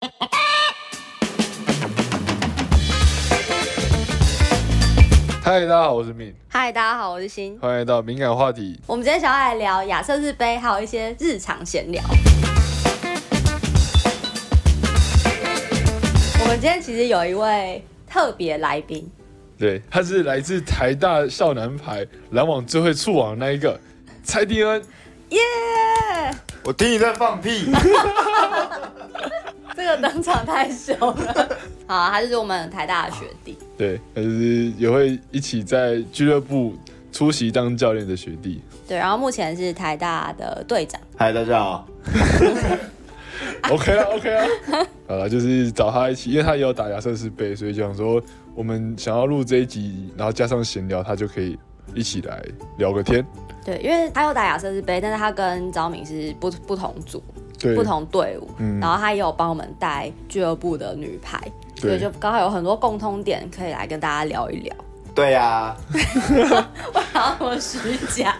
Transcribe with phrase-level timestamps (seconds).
[5.42, 7.58] 嗨，大家好，我是敏，嗨，大家好，我是欣。
[7.60, 8.80] 欢迎来到敏感话题。
[8.86, 12.02] 我们今天想要来聊亚瑟士杯，还有一些日常闲聊。
[16.40, 19.06] 我们今天其实有一位特别来宾，
[19.58, 23.78] 对，他是来自台大校男排篮网最会触网的那一个
[24.24, 24.82] 蔡丁恩。
[25.28, 25.38] 耶、
[26.64, 27.70] 我听你在放屁。
[29.80, 31.48] 这个登场太凶了。
[31.88, 33.56] 好，他就是我们台大的学弟。
[33.78, 36.74] 对，他就是也会一起在俱乐部
[37.10, 38.60] 出席当教练的学弟。
[38.86, 41.00] 对，然后目前是台大的队长。
[41.16, 41.88] 嗨，大家好。
[43.70, 44.46] OK 了，OK 了，
[45.08, 48.22] 好了，就是找他一起，因为他也有打亚瑟士杯，所以就想说
[48.54, 51.58] 我们想要录这一集，然后加上闲聊，他就可以
[51.94, 52.42] 一起来
[52.76, 53.24] 聊个天。
[53.64, 61.40] 对，因为他有打亚瑟士杯，但是他跟昭明是不不同组、对，不同队伍，嗯然后他也有帮我们带俱乐部的女排，
[61.76, 64.74] 所以就刚好有很多共通点可以来跟大家聊一聊。
[65.12, 65.76] 对呀、
[66.94, 67.78] 我好，我虚
[68.14, 68.36] 假。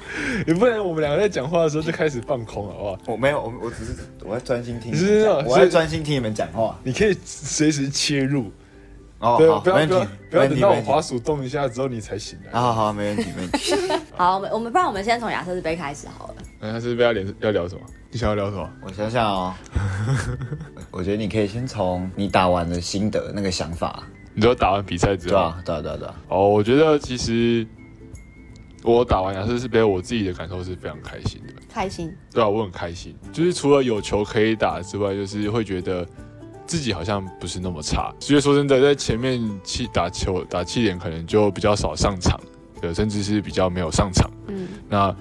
[0.46, 2.98] 你不能我们两个在讲话的时候就开始放空了，好不好？
[3.06, 3.92] 我没有，我我只是
[4.24, 6.78] 我在专心听你你是我在专心听你们讲话。
[6.84, 8.52] 你可以随时切入，
[9.18, 10.60] 哦，好，不要不要没问题，不要等。
[10.60, 12.52] 到我滑鼠动一下之后你才醒来。
[12.52, 13.74] 好好好，没问题，没问题。
[14.20, 16.34] 好，我们我们不然我们先从亚瑟士杯开始好了。
[16.60, 17.80] 那他是不是要聊要聊什么？
[18.10, 18.70] 你想要聊什么？
[18.82, 19.54] 我想想哦，
[20.92, 24.02] 我觉得你可以先从你打完的心得那个想法，
[24.34, 26.14] 你说打完比赛之后，对啊，对啊，对啊，对啊。
[26.28, 27.66] 哦，我觉得其实
[28.82, 31.54] 我打完亚瑟士杯，我自己的感受是非常开心的。
[31.72, 36.06] 开心，对啊，我很开心，就是除了有球可以打之外，就是会觉得
[36.66, 38.14] 自己好像不是那么差。
[38.20, 42.38] 所以说真的，在前面气打球打气点可能就比较少上场，
[42.80, 45.14] 对，甚至是比较没有上场，嗯，那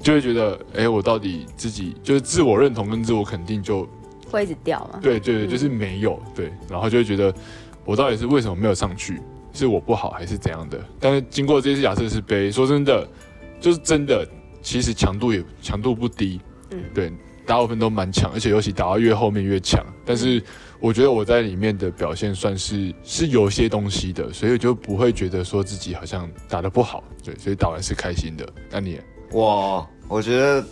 [0.00, 3.88] 就会觉得，哎，我到底自己就是自我认同跟自我肯定就
[4.30, 4.98] 会一直掉吗？
[5.02, 7.32] 对对对，嗯就是没有对，然后就会觉得
[7.84, 9.20] 我到底是为什么没有上去？
[9.52, 10.78] 是我不好还是怎样的？
[10.98, 13.08] 但是经过这次亚瑟士杯，说真的，
[13.60, 14.26] 就是真的，
[14.60, 16.40] 其实强度也强度不低，
[16.70, 17.12] 嗯对，
[17.46, 19.80] 大部分都蛮强，而且尤其打到越后面越强。
[20.04, 20.42] 但是
[20.80, 28.46] 我觉得我在里面的表现算是是有些东西的，所以我就不会觉得说自己好像打得不好，对，所以打完是开心的。
[28.70, 29.00] 那你
[29.32, 30.64] 我我觉得，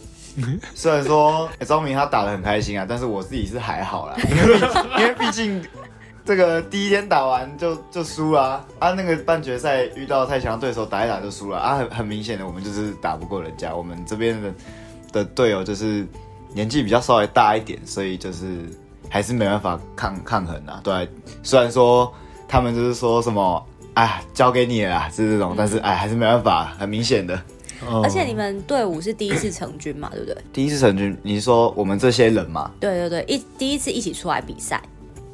[0.74, 4.60] 虽然说 欸张明他打得很开心啊，但是我自己是还好啦，因为
[5.02, 5.62] 因为毕竟
[6.24, 11.58] 这个第一天打完就就输了啊，那个半决赛遇到太强对手打一打就输了。
[11.58, 14.54] 啊，很很明显的我们就是打不过人家，我们这边的
[15.12, 16.06] 的队友就是
[16.54, 18.58] 年纪比较稍微大一点，所以就是
[19.12, 21.06] 还是没办法抗抗衡啊，对啊
[21.42, 22.12] 虽然说
[22.48, 23.64] 他们就是说什么。
[23.94, 27.38] 哎，交给你了啦，是这种，但是哎，还是没办法，很明显的。
[28.02, 30.34] 而且你们队伍是第一次成军嘛，对不对？
[30.50, 32.70] 第一次成军，你是说我们这些人嘛？
[32.80, 34.80] 对对对，一第一次一起出来比赛，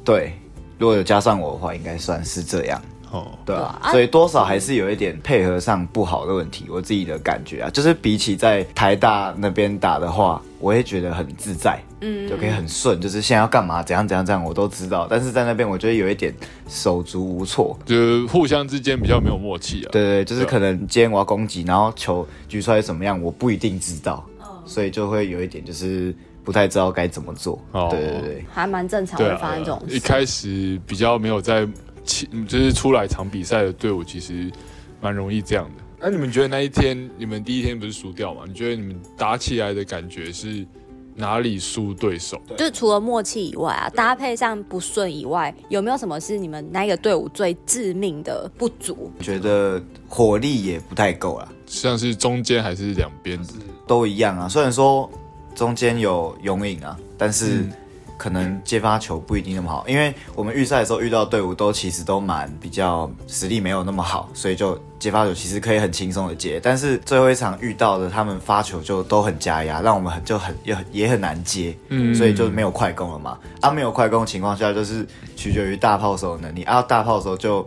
[0.03, 0.33] 对，
[0.77, 2.81] 如果有加上我的话，应该算是这样，
[3.11, 15.07] 哦，对啊对啊所以多少还是有一点配合上不好的问题，我自己的感觉啊，就是比起在台大那边打的话，我也觉得很自在，嗯，就可以很顺，就是现在要干嘛，怎样怎样怎样，我都知道。
[15.09, 16.33] 但是在那边，我觉得有一点
[16.67, 17.77] 手足无措。
[17.85, 19.89] 就是互相之间比较没有默契啊。
[19.91, 27.59] 对对，对就是可能今天我要攻击，然后球举出来怎么样，我不一定知道，嗯所以就会有一点就是不太知道该怎么做。
[27.71, 28.45] 哦对对对。
[28.53, 29.97] 还蛮正常对啊，会发生这种一。
[29.97, 31.65] 开始比较没有在
[32.03, 34.51] 起，就是出来场比赛的队伍，其实
[34.99, 35.83] 蛮容易这样的。
[36.01, 38.43] 那你们觉得那一天，你们第一天不是输掉吗？
[38.47, 40.65] 你觉得你们打起来的感觉是
[41.13, 42.41] 哪里输对手？
[42.57, 49.11] 就是除了默契以外啊，搭配上不顺以外，有没有什么是你们那个队伍最致命的不足？
[49.19, 53.37] 觉得火力也不太够啦，像是中间还是两边？
[53.85, 54.47] 都一样啊。
[54.47, 55.11] 虽然说
[55.53, 57.71] 中间有永影啊，但是嗯
[58.19, 66.59] 可能接发球不一定那么好，因为我们预赛的时候遇到队伍都其实都蛮比较实力没有那么好，所以就接发球其实可以很轻松的接。
[66.61, 73.39] 但是最后一场遇到的他们发球就都很加压，让我们很就很也很也很难接，嗯所以就没有快攻了嘛。
[73.61, 75.07] 啊，没有快攻的情况下，就是
[75.37, 77.65] 取决于大炮手的能力啊，大炮手就。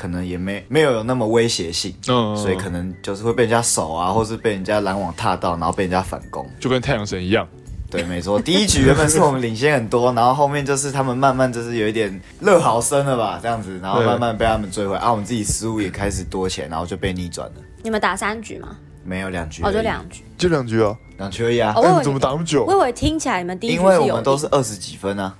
[0.00, 6.48] 可能也没没有有那么威胁性，嗯所以可能就是会被人家守啊，或是被人家拦网踏到，然后被人家反攻。
[6.60, 7.44] 就跟太阳神一样。
[7.90, 17.54] 对，没错，第一局原本是我们领先很多，然后后面就是他们慢慢就是有一点热好生了吧，这样子，然后慢慢被他们追回，啊，我们自己失误也开始多起来，然后就被逆转了。
[17.82, 18.76] 你们打三局吗？
[19.04, 20.22] 没有两局而哦，就两局。
[20.36, 20.94] 就两局啊？
[21.16, 25.34] 两局而已啊哦，我怎么打那么久我以为听起来你们第一局因为我们都是二十几分啊。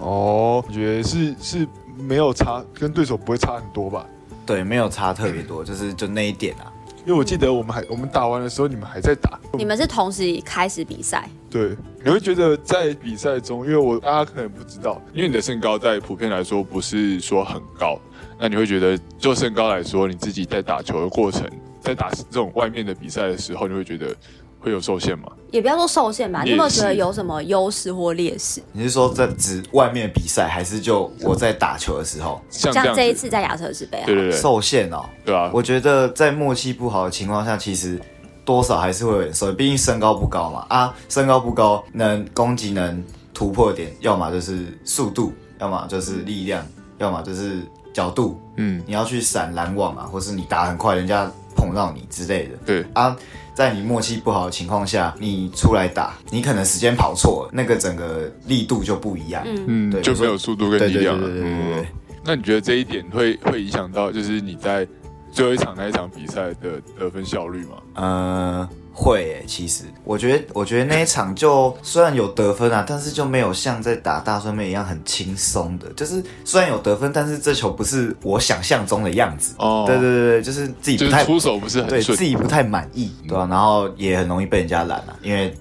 [0.00, 4.06] 哦，我觉得是是没有差，跟对手不会差很多吧？
[4.46, 6.72] 对，没有差特别多，就是就那一点啊。
[7.06, 9.38] 因为我记得我们还我们打完的时候，你们还在打。
[9.52, 17.96] 你们是同时开始比赛，对，你会觉得在比赛中，因为我大家可能不知道，因为你的身高在普遍来说不是说很高，
[18.40, 21.48] 那你会觉得就身高来说，你自己在打球的过程，
[21.80, 24.12] 在打这种外面的比赛的时候，你会觉得
[24.58, 25.30] 会有受限吗？
[25.52, 28.60] 也不要说受限吧，你有没有觉得有什么优势或劣势？
[28.72, 35.04] 你是说在指外面比赛，还是就我在打球的时候像像这样子，这一次在亚特士杯啊，对对对，受限哦？
[35.24, 37.96] 对啊，我觉得在默契不好的情况下，其实
[38.44, 40.66] 多少还是会有点受，毕竟身高不高嘛。
[40.68, 43.02] 啊，身高不高，能攻击能
[43.32, 46.66] 突破点，要么就是速度，要么就是力量，
[46.98, 47.62] 要么就是
[47.92, 48.40] 角度。
[48.56, 52.56] 嗯，你要去闪拦网啊，或是你打很快，人家碰到你之类的。
[52.64, 53.16] 对，啊，
[53.54, 59.42] 在你默契不好的情况下，你出来打，你可能时间跑错了，那个整个力度就不一样。
[59.44, 61.26] 嗯，嗯，对就没有速度跟力量了。
[61.26, 61.86] 对对对对嗯，
[62.24, 64.86] 那你觉得这一点会会影响到，就是你在
[65.34, 67.70] 最后一场那一场比赛的得分效率吗？
[67.94, 75.92] 呃，会诶，其实我觉得，我觉得那一场就虽然有得分啊，但是就没有像在打大顺妹一样很轻松的。
[75.94, 79.56] 就是虽然有得分，但是这球不是我想象中的样子。
[79.58, 85.52] 哦对对对对，就是自己不太是出手不是很对自己不太满意，对吧、然后也很容易被人家拦啊，因为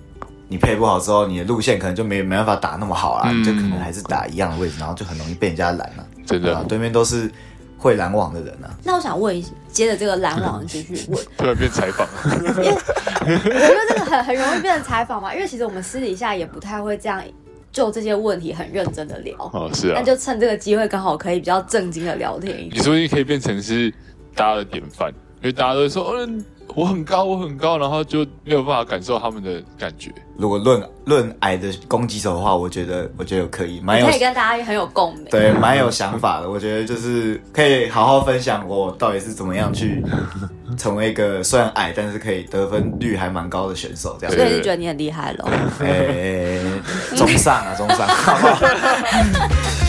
[0.47, 7.31] 你配不好之后，你的路线可能就没没办法打那么好啦，嗯你就可能还是打一样的位置，然后就很容易被人家拦了、真的对面都是
[7.83, 8.71] 会拦网的人啊。
[8.83, 17.21] 那我想问一，接着这个拦网继续问， 突然变采访，我觉得这个很很容易变成采访嘛，因为其实我们私底下也不太会这样
[17.74, 22.69] 就这些问题很认真的聊，哦，是啊那，就趁这个机会刚好可以比较正经的聊天。
[22.71, 23.94] 你说不定可以变成是
[24.33, 25.09] 大家的典范，
[25.41, 26.45] 因为大家都会说，嗯，
[26.75, 30.12] 我很高，我很高，然后就没有办法感受他们的感觉。
[30.38, 35.25] 如果论论矮的攻击手的话，我觉得我觉得可以，蛮有可以跟大家很有共鸣。
[35.30, 36.50] 对，蛮有想法的。
[36.50, 40.04] 我觉得就是可以好好分享我到底是怎么样去
[40.75, 44.36] 成为一个虽然矮，但是可以得分率还蛮高的选手，这样。
[44.36, 45.45] 所以就觉得你很厉害喽。
[45.81, 46.60] 哎、
[47.15, 49.82] 中上啊，中上，好不好？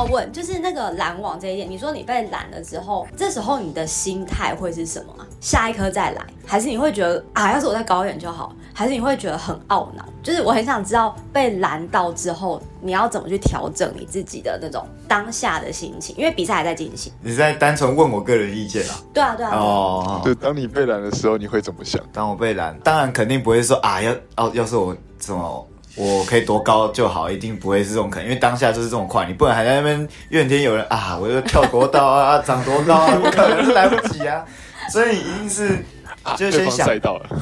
[0.00, 5.26] 要问，就是那个拦网这一点，你说你被拦了之后，这时候你的心态会是什么啊？
[5.40, 8.54] 下一颗再来，还是你会觉得啊，要是我再高一点就好？
[8.72, 10.02] 还是你会觉得很懊恼？
[10.22, 17.12] 就是我很想知道被拦到之后，你要怎么去调整你自己的那种当下的心情，因为比赛还在进行。
[17.20, 18.96] 你在单纯问我个人意见啊？
[19.12, 19.50] 对啊，对啊。
[19.54, 22.02] 哦，对当你被拦的时候，你会怎么想？
[22.10, 25.66] 当我被拦，当然肯定不会说啊，要要要是我什么。
[25.96, 31.18] 我可以多高就好，一定不会是这种可能，因为当下就是这种快，你不能还在那边怨天尤人啊！
[31.20, 34.44] 我就跳多高啊， 长多高啊，不可能是来不及啊！
[34.90, 35.84] 所以一定是
[36.36, 37.26] 就先想赛道了，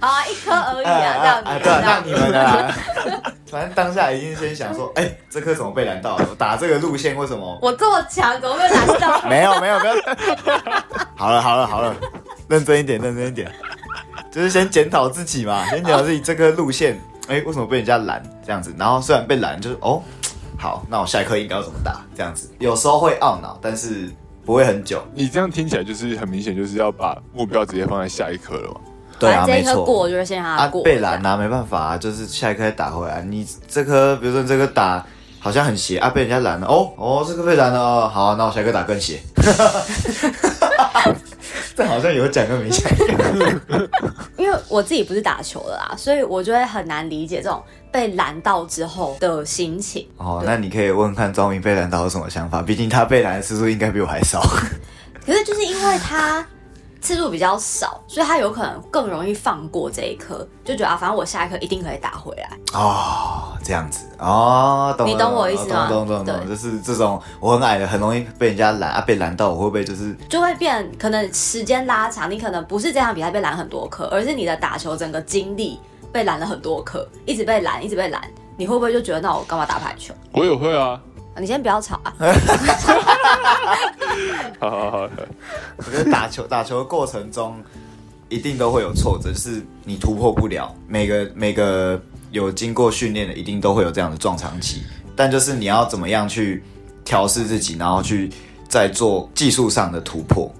[0.00, 2.74] 好啊，一颗而已啊，啊让你对啊，让让你们的啦。
[3.50, 6.26] 反正当下一定先想说，哎、这颗怎么被拦到了？
[6.30, 7.58] 我打这个路线为什么？
[7.62, 9.22] 我这么强，怎么被拦到？
[9.28, 9.94] 没有没有没有。
[11.16, 11.94] 好了好了好了，
[12.48, 13.50] 认真一点认真一点，
[14.34, 18.74] 就是先检讨自己嘛， 先检讨自己这个路线，哎、为什么被人家拦这样子？
[18.76, 20.02] 然后虽然被拦，就是哦，
[20.58, 22.00] 好，那我下一颗应该要怎么打？
[22.16, 24.10] 这样子，有时候会懊恼，但是
[24.44, 25.00] 不会很久。
[25.14, 28.80] 你这样听起来就是很明显，就是要把目标直接放在下一颗了嘛。
[29.20, 29.70] 对啊，没错。
[29.70, 30.82] 一颗过，我就是先他，过。
[30.82, 33.22] 被拦啊，没办法啊，就是下一颗再打回来。
[33.22, 35.06] 你这颗，比如说你这颗打
[35.38, 39.20] 好像很斜啊，被人家拦了，哦哦，这个被拦了，哦，好，那我下一颗打更斜。
[41.76, 42.88] 这好像有讲跟没讲。
[44.38, 50.06] 因为我自己不是打球的啦，所以我就会很难理解这种被拦到之后的心情。
[50.16, 54.40] 哦，那你可以问问看庄明被拦到有什么想法，毕竟他被拦的次数应该比我还少。
[55.26, 56.46] 可是就是因为他
[57.04, 62.48] 次数比较少，所以他有可能更容易放过这一颗，就觉得啊，反正我下一颗一定可以打回来。
[62.72, 75.78] 哦，这样子哦，懂了你懂我意思吗懂懂懂懂，就是这种我很矮的，很容易被人家拦啊，被拦到我会不会就是就会变，可能时间拉长，你可能不是这场比赛被拦很多颗，而是你的打球整个经历
[76.10, 78.22] 被拦了很多颗，一直被拦，一直被拦，
[78.56, 80.14] 你会不会就觉得那我干嘛打排球？
[80.32, 80.98] 我也会啊，
[81.40, 82.14] 你先不要吵啊！
[84.60, 85.08] 好好好，
[85.76, 87.62] 我觉得打球打球的过程中，
[88.28, 90.74] 一定都会有挫折，就是你突破不了。
[90.86, 92.00] 每个每个
[92.30, 94.82] 有经过训练的，一定都会有这样的撞墙期。
[95.16, 96.62] 但就是你要怎么样去
[97.04, 98.32] 调试自己，然后去
[98.68, 100.52] 再做技术上的突破。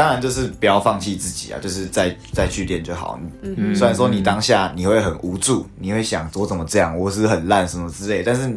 [0.00, 3.20] 当然就是不要放弃自己啊，就是再再去练就好。
[3.42, 8.48] 嗯虽然说你当下你会很无助，你会想我怎么这样，我是很烂什么之类，但是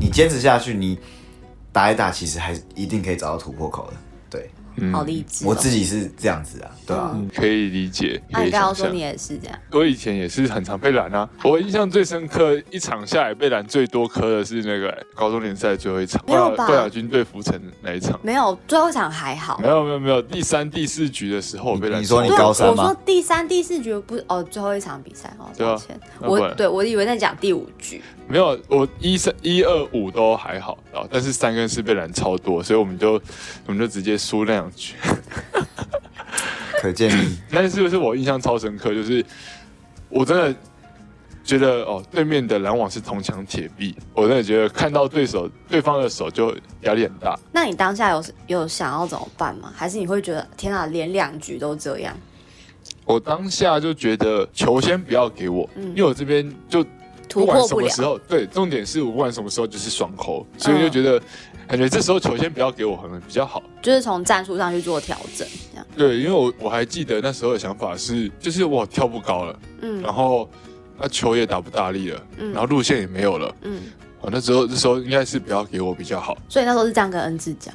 [0.00, 0.98] 你坚持下去，你
[1.70, 3.92] 打一打，其实还是一定可以找到突破口的。
[4.92, 5.48] 好励志哦。
[5.48, 8.22] 我自己是这样子啊，对吧、嗯嗯，可以理解。
[8.30, 11.28] 那你刚刚说你也是这样，我以前也是很常被拦啊。
[11.42, 18.18] 我印象最深刻，一场下来被拦最多颗的是那个高中联赛最后一场，没有吧冠亚军对浮城那一场。
[18.22, 19.68] 没有最后一场还好没。
[19.68, 33.20] 有没有没有，第三、第四局的时候我被拦你说你高三吗我说第三、第四局不是哦，最后一场比赛哦，抱歉，我对我以为在讲第五局，没有，我一三一二五都还好啊，但是三跟四被拦超多，所以我们就
[33.66, 34.94] 我们就直接输那两局。
[36.80, 38.94] 可见你 但是是不是我印象超深刻？
[38.94, 39.24] 就是
[40.08, 40.54] 我真的
[41.42, 47.36] 觉得哦，对面的篮网是铜墙铁壁，我真的觉得看到对手对方的手就压力很大。
[47.52, 49.72] 那你当下有有想要怎么办吗？
[49.74, 52.16] 还是你会觉得天啊，连两局都这样？
[53.04, 56.84] 我当下就觉得球先不要给我，因为我这边就
[57.30, 58.02] 突不管破不了什么时。
[58.02, 61.22] 候，对，重点是我不管什么时候就是双扣，所以就觉得
[61.68, 63.62] 感觉这时候球先不要给我，可能比较好。
[63.80, 65.86] 就是从战术上去做调整，这样。
[65.96, 70.50] 对，因为我我还记得那时候的想法是，就是我跳不高了，嗯然后
[70.98, 73.80] 那球也打不大力了，嗯然后路线也没有了，嗯，
[74.20, 76.36] 哦，那时候那时候应该是不要给我比较好。
[76.48, 77.72] 所以那时候是这样跟恩智讲。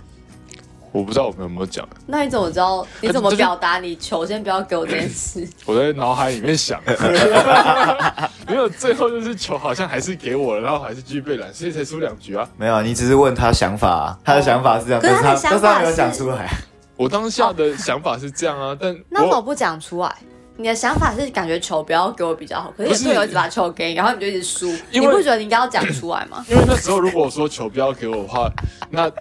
[0.95, 2.87] 我不知道我们有没有讲，那你怎么知道？
[3.01, 5.45] 你怎么表达你球先不要给我这件事？
[5.67, 6.81] 我在脑海里面想，
[8.47, 12.47] 没有，最后就是球好像还是给我了，然后还是继续被拦，所以才输两局啊。
[12.55, 16.49] 没有，你只是问他想法、啊，他的想法是这样，可是他的但是他但是他没有讲出来。
[16.95, 20.15] 我当下的想法是这样啊，但那么不讲出来？
[20.55, 26.45] 你的想法是感觉球不要给我比较好，可是不是你队友一直把球给你，然后你就一直输，你不觉得你应该要讲出来吗？
[26.49, 28.49] 因为那时候如果说球不要给我的话，
[28.89, 29.11] 那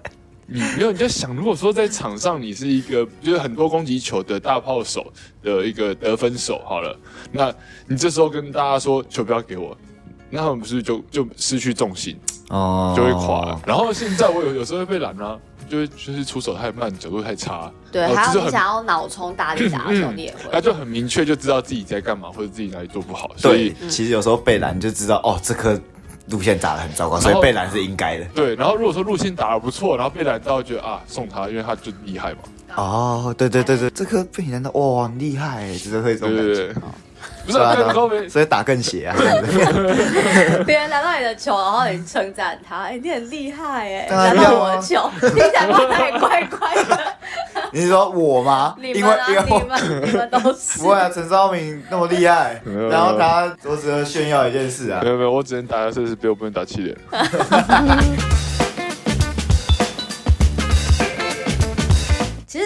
[0.47, 6.97] 你没有你就想，如果说在场上你是一个就是很多攻击球的大炮手的一个得分手好了，
[7.33, 7.53] 那
[7.87, 9.77] 你这时候跟大家说球不要给我，
[10.31, 12.19] 那他们不是就就失去重心，
[12.51, 13.61] 哦，就会垮了。
[13.67, 20.51] 然后现在我有有时候会被拦啊，就是就是出手太慢，角度太差，对，还有你想要脑冲大力打的时候， 你也会。
[20.53, 25.81] 他就很明确就知道自己在干嘛或者自己哪里做不好，所以对，其实有时候被拦就知道，哦，这颗
[26.27, 28.25] 路线打得很糟糕，所以被拦是应该的。
[28.35, 28.55] 对。
[28.57, 32.39] 然后如果说路线打得不错，然后被拦到，觉得啊送他，因为他就厉害嘛，
[32.77, 36.45] 哦，对对对对，这颗被你拦到，哇，很厉害，就是会这种感觉。
[36.45, 36.83] 对对对。
[37.47, 37.77] 不 是啊，
[38.29, 39.15] 所以打更斜啊，
[40.67, 46.99] 别人拿到你的球，然后你称赞他，哎、你很厉害哎，拿到我的球，听起来不太怪怪的。
[47.71, 48.75] 你是说我吗？
[48.79, 50.89] 你们啊，因为因为你们你们都是不。
[50.89, 56.97] 会啊，陈昭明那么厉害，然后他我只能炫耀一件事啊没，有没有，我只能打摄氏杯，我不能打气脸。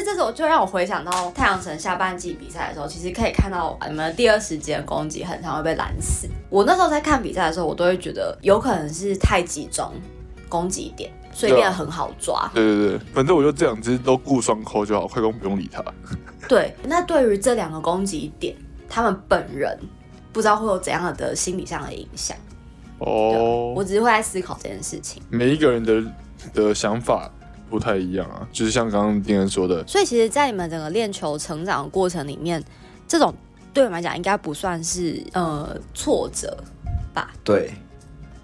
[0.09, 6.27] 这时候就让我回想到太阳城下半季比赛的时候，其实可以看到你们的第二时间攻击很常会被拦死。
[6.49, 9.93] 我那时候在看比赛的时候，我都会觉得有可能是太集中
[10.49, 12.51] 攻击点，所以变得很好抓。
[12.55, 15.85] 对对对，反正我就这两只都顾双扣就好，快攻不用理他。
[16.49, 18.57] 对，那对于这两个攻击点，
[18.89, 19.79] 他们本人
[20.33, 22.35] 不知道会有怎样的心理上的影响。
[23.01, 25.23] 哦我，只是会在思考这件事情。
[25.29, 26.03] 每一个人的
[26.55, 27.31] 的想法
[27.69, 32.63] 不太一样啊，就是像刚刚丁恩说的，所以其实，在你们整个练球成长的过程里面，
[33.07, 33.35] 这种
[33.73, 36.57] 对我们来讲应该不算是呃挫折
[37.13, 37.33] 吧？
[37.45, 37.71] 对，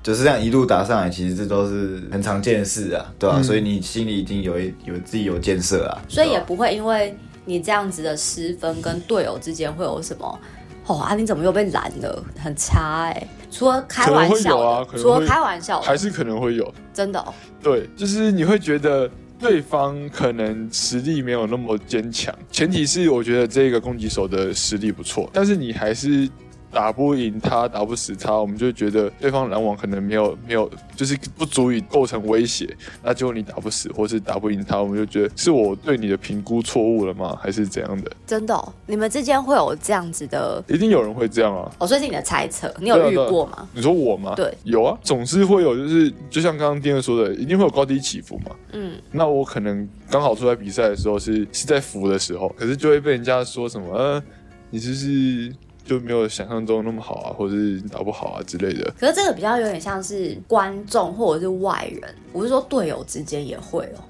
[0.03, 10.41] 就是这样一路打上来，其实这都是很常见的事啊，对吧、所以你心里已经有一有自己有建设啊，所以也不会因为你这样子的失分跟队友之间会有什么。
[10.87, 11.15] 哦啊！
[11.15, 12.25] 你怎么又被拦了？
[12.39, 16.75] 很差哎、除了开玩笑除了开玩笑，还是可能会有。
[16.93, 17.33] 真的、哦。
[17.63, 26.29] 对，就是你会觉得对方可能实力没有那么坚强，前提是我觉得这个攻击手的实力不错，但是你还是
[26.75, 37.39] 打不赢他，打不死他，我们就觉得对方篮网可能没有没有，就是不足以构成威胁，那结果你打不死或是打不赢他，我们就觉得是我对你的评估错误了吗？
[37.41, 38.11] 还是怎样的？
[38.27, 41.71] 真的、哦，你们之间会有这样子的一定有人会这样啊。
[41.79, 43.69] 哦，所以是你的猜测，你有遇对啊啊过吗？
[43.73, 44.35] 你说我吗？
[44.35, 48.51] 对，有啊，总是会有，就是就像刚刚丁恩说的，一定会有高低起伏嘛。
[48.73, 54.23] 嗯，那我可能刚好出来比赛的时候是是在服的时候，可是就会被人家说什么，呃，
[54.71, 58.93] 你就是就没有想象中那么好啊，或者是打不好啊之类的。
[58.99, 64.01] 可是这个比较有点像是观众或者是外人，我是说队友之间也会哦，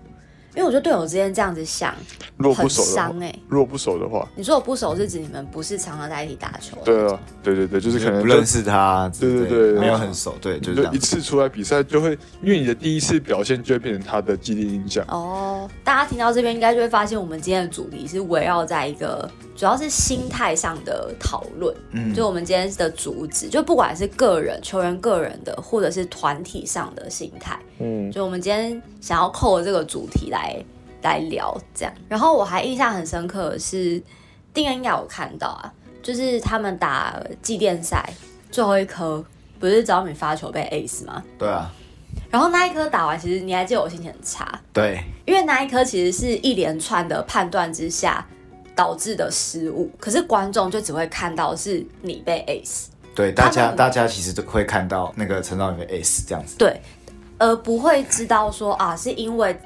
[0.54, 2.00] 因为我觉得队友之间这样子想很
[2.36, 2.82] 如果不熟
[3.48, 6.76] 如果不熟的话，你说我不熟是指你们不是常常在一起打球？
[6.84, 10.98] 对啊，对对对，就是可能不认识他，对对对没有很熟，对，就是一。
[10.98, 15.04] 次出来比赛就会，因为你的第一次表现就会变成他的既定印象。
[15.08, 21.74] 哦，大家听到这边应该就会发现，我们今天的主题是围绕在一个主要是心态上的讨论。
[21.92, 30.56] 嗯就我们今天的主旨，就不管是个人球员个人的，或者是团体上的心态，嗯，就我们今天想要扣这个主题来
[31.02, 31.94] 来聊这样。
[32.08, 34.02] 然后我还印象很深刻的是，
[34.52, 38.12] 丁恩要有看到啊，就是他们打季电赛
[38.50, 39.24] 最后一颗，
[39.58, 41.22] 不是找你发球被 ace 吗？
[41.38, 41.70] 对啊，
[42.30, 48.26] 然后那一颗打完，其实你还记得我心情很差，对，因为那一颗其实是一连串的判断之下
[48.74, 56.80] 导致的失误，可是观众就只会看到是你被 ace，对，大家大家其实都会看到那个陈导演被 ace 这样子，对，
[57.38, 59.56] 而不会知道说啊是因为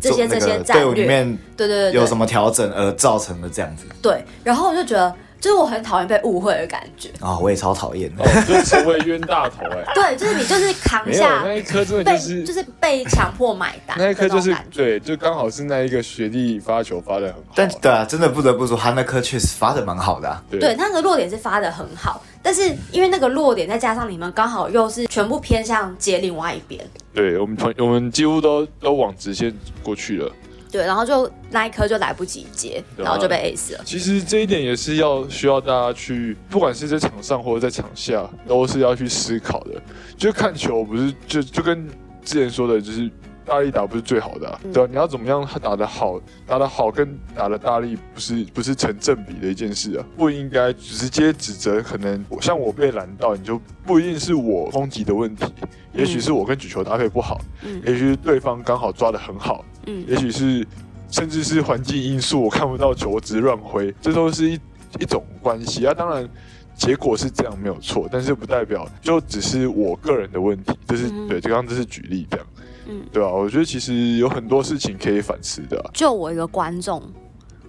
[0.00, 1.26] 这些这些战略，队伍里面
[1.56, 2.00] 对对对对。
[2.00, 3.84] 有什么调整而造成的这样子。
[4.00, 8.24] 对，然后我就觉得，就是我很讨厌被误会的感觉，啊、我也超讨厌的。
[8.24, 20.42] 哦，就成为冤大头哎、 对，就是你就是扛下那一颗真的被就是就是被强迫买单那一颗就是对，就刚好是那一个学弟发球发的很好，但对啊，真的不得不说，他那颗确实发的蛮好的、啊。
[20.50, 30.32] 对对，那个落点是发的很好，但是因为那个落点再加上你们刚好又是全部偏向接另外一边，对我们团我们几乎都都往直线过去了。
[30.70, 33.80] 对，然后就那一颗就来不及接，啊然后就被 ace 了。
[33.84, 39.80] 其实这一点也是要需要大家去，不管是在场上或者在场下，都是要去思考的。
[40.16, 41.86] 就看球不是就就跟
[42.24, 43.10] 之前说的，就是
[43.46, 51.80] 大力打不是最好的、啊，嗯对吧、你要怎么样打得好，打得好跟打得大力不是不是成正比的一件事啊，不应该直接指责。
[51.80, 55.46] 可能我像我被拦到，你就不一定是我攻击的问题，
[55.94, 60.04] 也许是我跟举球搭配不好，嗯也许是对方刚好抓得很好，嗯。
[60.06, 60.66] 也许是
[61.10, 64.54] 甚至是环境因素，我看不到球，我只乱挥， 这都是一
[65.00, 65.86] 一种关系。
[65.86, 65.92] 啊。
[65.92, 66.28] 当然，
[66.76, 71.26] 结果是这样没有错，但是不代表就只是我个人的问题，这是、嗯。
[71.26, 72.46] 对，就刚刚这是举例这样，
[72.88, 73.02] 嗯。
[73.12, 77.02] 对吧、我觉得其实有很多事情可以反思的啊、就我一个观众，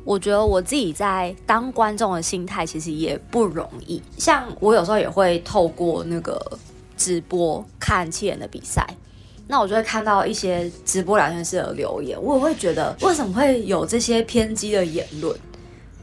[0.04, 4.02] 我觉得我自己在当观众的心态其实也不容易。
[4.18, 6.40] 像我有时候也会透过那个
[6.98, 8.86] 直播看七人的比赛，
[9.52, 15.36] 那我就会看到一些直播聊天室的留言，我也会觉得为什么会有这些偏激的言论，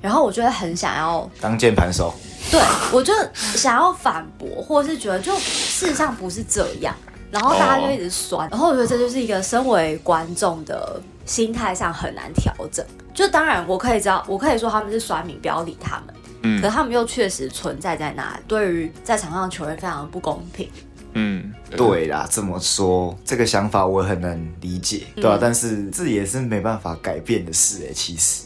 [0.03, 2.13] 然后我就会很想要当键盘手，
[2.51, 2.61] 对
[2.93, 6.93] 我就想要反驳，或者是觉得就事实上不是这样，
[7.31, 12.85] 然后大家就一直酸，然后我觉得这就是一个身为观众的心态上很难调整。
[13.15, 20.69] 就当然我可以知道，我可以说他们是酸民，不要理他们，嗯可他们又确实存在在那里，对于在场上的球员非常的不公平。
[21.19, 28.45] 嗯，对啦，这么说这个想法我很能理解，对吧、但是这也是没办法改变的事哎、其实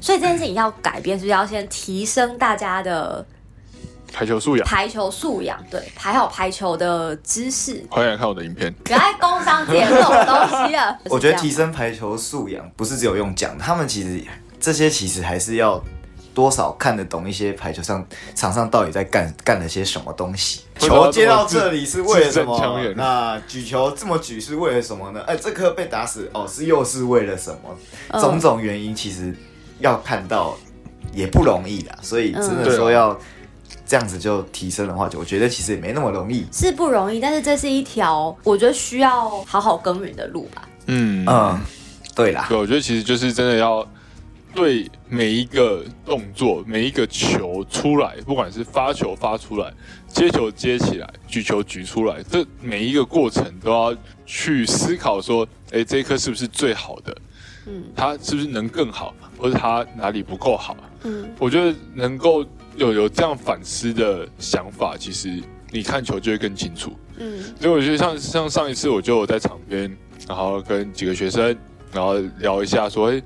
[0.00, 3.24] 所以这件事情要改变，是不是要先提升大家的
[4.12, 5.62] 排球素养，排球素养？
[5.70, 8.72] 对，排好排球的知识，欢迎来看我的影片。
[8.84, 10.98] 不要再工商节这种东西了。
[11.04, 14.24] 我觉得提升排球素养不是只有用讲，他们其实
[14.58, 15.80] 这些其实还是要
[16.38, 20.60] 多少看得懂一些排球上场上到底在干干了些什么东西。
[20.74, 22.80] 不知道球接到这里是为了什么？
[22.94, 25.20] 那举球这么举是为了什么呢？
[25.26, 27.76] 哎，这颗被打死哦，是又是为了什么？
[28.10, 29.34] 嗯种种原因其实
[29.80, 30.56] 要看到
[31.12, 33.18] 也不容易啦，所以真的嗯说要
[33.84, 36.46] 这样子就提升的话，就我觉得其实也没那么容易。
[36.52, 40.68] 是不容易，但是这是一条我觉得需要好好耕耘的路吧。
[40.86, 41.60] 嗯嗯，
[42.14, 43.84] 对啦，对，我觉得其实就是真的要
[44.54, 49.72] 对每一个动作、每一个球出来，不管是发球发出来、
[50.08, 57.16] 接球接起来、举球举出来，这每一个过程都要去思考说，哎，这一颗是不是最好的？
[57.66, 60.76] 嗯它是不是能更好，或者它哪里不够好？
[61.04, 62.42] 嗯我觉得能够
[62.76, 66.96] 有有这样反思的想法，其实你看球就会更清楚。
[67.18, 69.94] 嗯所以我觉得像像上一次我就在场边，
[70.26, 71.54] 然后跟几个学生，
[71.92, 73.22] 然后聊一下说，哎，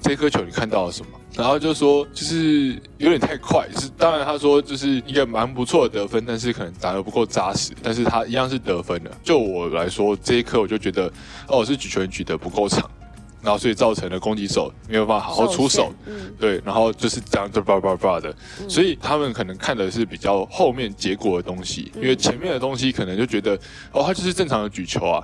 [0.00, 1.12] 这颗球你看到了什么？
[1.34, 9.10] 然后就说就是有点太快，是当然他说就是一个蛮不错的得分，但是可能打得不够扎实，但是他一样是得分的。
[9.22, 11.12] 就我来说，这一颗我就觉得
[11.48, 12.88] 哦是举球员举得不够长，
[13.42, 18.34] 然后所以造成了攻击手没有办法好好出手，嗯对，然后就是这样就叭叭叭的，
[18.66, 23.54] 所以他们可能看的是比较后面结果的东西，因为前面的东西可能就觉得
[23.92, 25.22] 哦，他就是正常的举球啊，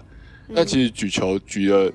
[0.48, 1.90] 那其实举球举了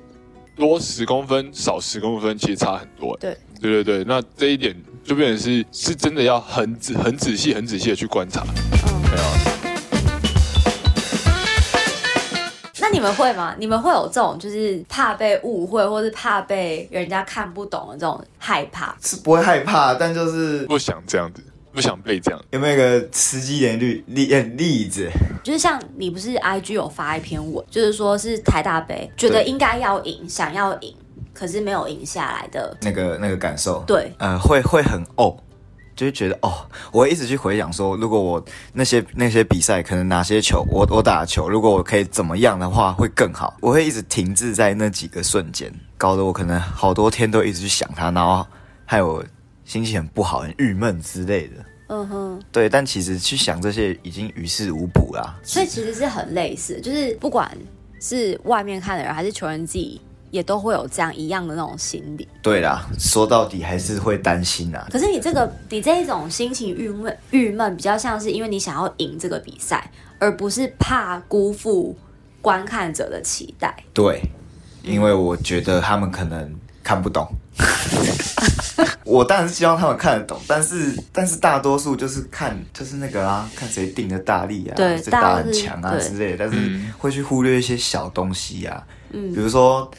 [0.58, 3.16] 多十公分，少十公分，其实差很多。
[3.18, 8.44] 对，对对对，那这一点就变成是是真的要很仔很仔细、很仔细的去观察。
[8.44, 9.02] 嗯。
[9.10, 9.26] 对啊，
[12.80, 13.56] 那你们会吗？
[13.60, 18.96] 你们会有这种就是怕被误会，或是怕被人家看不懂的这种害怕？
[19.02, 21.44] 是不会害怕，但就是不想这样子，
[21.78, 22.44] 不想被这样。
[22.50, 25.08] 有没有一个实际点例例呃例子？
[25.44, 30.92] 就是像你不是 IG 有发一篇文，就是说是台大杯，觉得应该要赢，想要赢，
[31.36, 32.76] 可是没有赢下来的。
[32.82, 35.38] 那个那个感受，对，呃，会会很哦，
[35.96, 36.52] 就是觉得哦，
[36.92, 43.56] 我会一直去回想说，如果我那些那些比赛，可能哪些球我我打球，如果我可以怎么样的话，会更好。
[43.62, 48.44] 我会一直停滞在那几个瞬间，搞得我可能好多天都一直去想他，然后
[48.84, 49.24] 害我
[49.68, 51.66] 心情很不好、很郁闷之类的。
[51.90, 55.38] 嗯哼，对，但其实去想这些已经于事无补啦。
[55.44, 57.56] 所以其实是很类似，就是不管
[58.02, 60.02] 是外面看的人还是球员自己，
[60.32, 62.28] 也都会有这样一样的那种心理。
[62.42, 64.88] 对啦，说到底还是会担心啊。
[64.90, 71.96] 可是你这个，你这一种心情郁闷，郁闷比较像是因为你想要赢这个比赛，而不是怕辜负
[72.42, 73.74] 观看者的期待。
[73.94, 74.22] 对，
[74.84, 76.54] 因为我觉得他们可能
[76.84, 77.28] 看不懂。
[79.06, 89.90] 我当然是希望他们看得懂，但是但是大多数就是看就是那个啊，看谁定的大力啊，对谁打大很强啊之类的，但是嗯会去忽略一些小东西啊，嗯比如说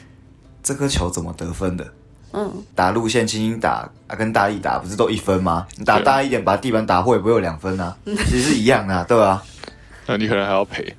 [0.62, 1.86] 这颗球怎么得分的。
[2.30, 5.66] 嗯，打路线轻轻打啊，跟大力打不是都一分吗？
[5.78, 9.42] 你打对大一点，把地板打破也不会有两分啊，其实是一样的、啊，对吧、
[10.10, 10.94] 那你可能还要赔。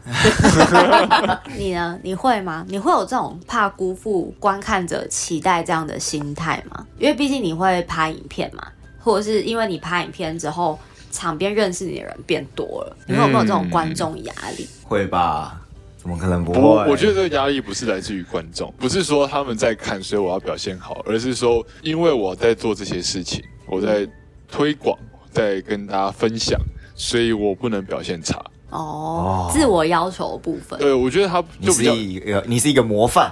[1.57, 1.99] 你呢？
[2.03, 2.63] 你会吗？
[2.69, 6.85] 你会有这种怕辜负观看者期待这样的心态吗？
[6.99, 8.67] 因为毕竟你会拍影片嘛，
[8.99, 10.77] 或者是因为你拍影片之后，
[11.11, 14.69] 场边认识你的人变多了，你会有没有这种观众压力？
[14.83, 15.59] 会吧？
[15.97, 16.59] 怎么可能不会？
[16.87, 24.07] 我觉得这个压力不是来自于观众，不是说他们在看，所以我要表现好，而是说因为我在做这些事情，我在
[24.47, 24.95] 推广，
[25.31, 26.59] 在跟大家分享，
[26.95, 28.39] 所以我不能表现差。
[28.69, 30.79] 哦，自我要求部分。
[30.79, 33.31] 对，我觉得他你就比较，一个，你是一个模范，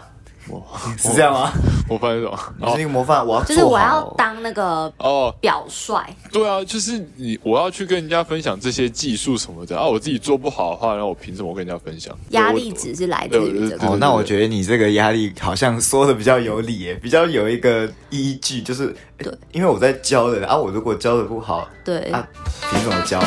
[0.49, 0.59] 哇
[0.97, 1.51] 是这样吗？
[1.89, 2.37] 我发现什么？
[2.59, 5.95] 你是一个模范，我要就是我要当那个哦，表率，
[6.31, 12.13] 对啊，就是你，我要去跟人家分享这些技术什么的啊，我自己做不好的话，然后我凭什么跟人家分享？
[12.31, 13.95] 压力对我值是来自于这个。
[13.97, 22.27] 那我觉得你这个压力好像说的比较有理耶，比较有一个依据，就是对，因为我在教的啊，我如果教的不好对，啊，
[22.71, 23.21] 凭什么教？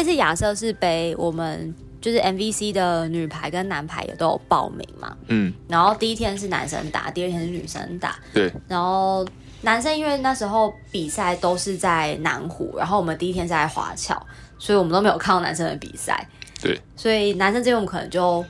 [0.00, 5.14] 这次亚瑟是杯，我们就是 MVC 的女排跟男排也都有报名嘛。
[5.26, 8.18] 嗯，然后第一天是男生打，第二天是女生打。
[8.32, 9.26] 对，然后
[9.60, 14.18] 男生因为那时候比赛都是在南湖，然后我们第一天是在华侨，
[14.58, 16.26] 所以我们都没有看到男生的比赛。
[16.62, 18.42] 对，所以男生这边我们可能就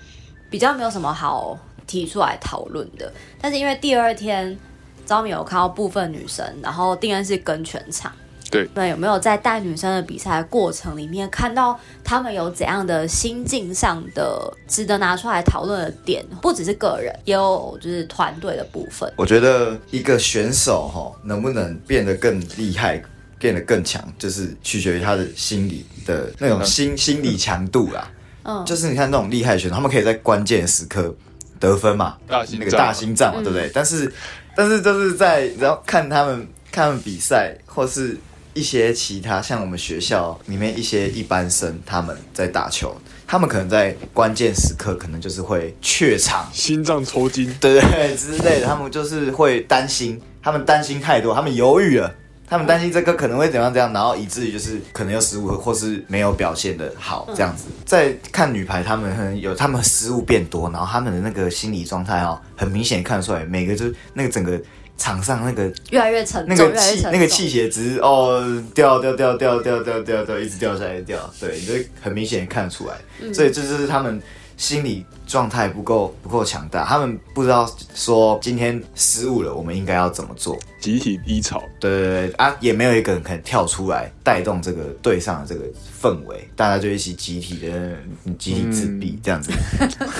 [0.49, 3.13] 比较没有什么好提出来讨论的。
[3.41, 4.57] 但是因为第二天
[5.05, 8.13] 招米有看到部分女生，然后定恩是跟全场。
[8.51, 16.25] 对那有没有在带女生的比赛过程里面看到他们有怎样的心境上的值得拿出来讨论的点？
[16.43, 19.11] 不只是个人，也有就是团队的部分。
[19.17, 23.01] 我觉得一个选手哈能不能变得更厉害，
[23.39, 28.11] 变得更强，就是取决于他的心理的那种心心理强度啦。
[28.43, 31.15] 嗯，就是你看那种厉害的选手，他们可以在关键时刻
[31.61, 33.71] 得分嘛，大那个大心脏嘛，嗯对不对？
[33.73, 34.13] 但是
[34.57, 38.17] 但是就是在然后看他们看他们比赛，或是
[38.55, 42.95] 一些其他像我们学校里面一些一般生他们在打球，
[43.27, 46.49] 他们可能在关键时刻可能就是会怯场。
[46.53, 47.53] 心脏抽筋。
[47.61, 47.81] 对
[48.17, 52.13] 之类的，他们就是会担心，他们担心太多，他们犹豫了，
[52.49, 57.67] 他们担心这个可能会怎样怎样，然后以至于就是可能有失误或是没有表现的好这样子。
[57.87, 64.61] 在看女排，他们可能有他们失误变多，然后他们的那个心理状态哦，很明显看得出来，每个就是那个整个
[65.01, 66.77] 场上那个越来越沉重，那个。
[66.77, 74.21] 气那个气血值哦掉掉掉掉掉掉掉掉，一直掉下来掉，对，你就很明显地看得出来，所以这就是他们
[74.61, 80.55] 心理状态不够不够强大，他们不知道说今天失误了，我们应该要怎么做。
[80.79, 85.64] 集体低潮，对对对啊，也没有一个人可能跳出来带动这个队上的这个
[86.03, 87.96] 氛围，大家就一起集体的
[88.38, 89.51] 集体自闭这样子。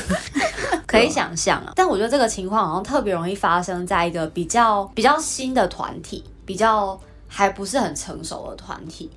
[0.89, 1.75] 可以想象啊。
[1.77, 6.99] 但我觉得这个情况好像特别容易发生在一个比较比较新的团体，比较
[7.29, 9.11] 还不是很成熟的团体。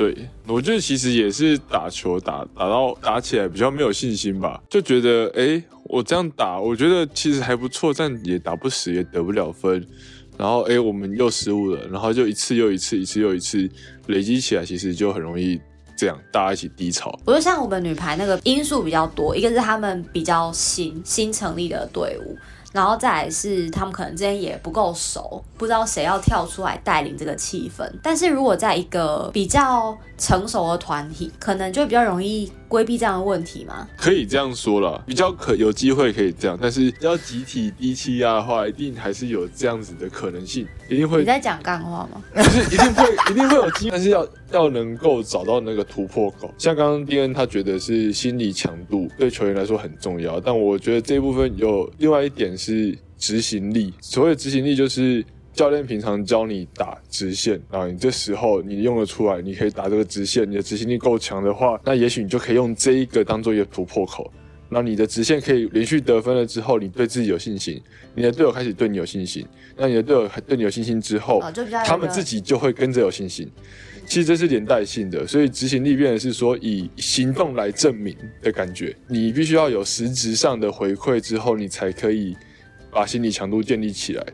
[0.00, 9.86] 对我觉得其实也是打球打打到打起来比较没有信心吧，就觉得哎、我这样打，我觉得其实还不错，但也打不死，也得不了分。
[10.38, 13.68] 然后哎、我们又失误了，然后就一次又一次，一次又一次
[14.06, 15.60] 累积起来，其实就很容易
[15.94, 17.10] 这样大家一起低潮。
[17.26, 22.34] 我觉得像我们女排那个因素比较多，一个是他们比较新新成立的队伍，
[22.72, 27.84] 然后再来是他们可能之间也不够熟，不知道谁要跳出来带领这个气氛。
[28.02, 33.88] 但是如果在一个比较成熟的团体，可能就比较容易规避这样的问题嘛。
[33.96, 42.22] 可以这样说了，比较可有机会可以这样，但是要集体低气压的话，一定还是有这样子的可能性，一定会你在讲干话吗？
[42.36, 46.52] 就是一定会一定会有机会，但是要要能够找到那个突破口。
[46.58, 53.94] 像刚刚丁恩他觉得是心理强度对球员来说很重要，但我觉得这一部分有另外一点是执行力。
[54.00, 55.24] 所谓的执行力就是。
[55.52, 64.32] 教练平常教你打直线啊，你这时候你用得出来，你可以打这个直线，你的执行力够强的话，那也许你就可以用这一个当做一个突破口。
[64.72, 67.82] 那你的直线可以连续得分了之后，你对自己有信心，
[68.14, 69.44] 你的队友开始对你有信心，
[69.76, 71.42] 那你的队友对你有信心之后，
[71.84, 73.50] 他们自己就会跟着有信心。
[74.06, 78.96] 其实这是连带性的，所以执行力变的是说以行动来证明的感觉。
[79.08, 82.36] 你必须要有实质上的回馈之后，你才可以
[82.92, 84.24] 把心理强度建立起来。